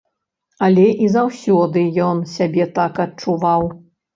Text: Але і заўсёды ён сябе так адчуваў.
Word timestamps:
Але 0.67 0.85
і 1.07 1.09
заўсёды 1.17 1.83
ён 2.09 2.25
сябе 2.35 2.67
так 2.81 2.93
адчуваў. 3.07 3.71